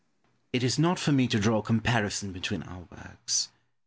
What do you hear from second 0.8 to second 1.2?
for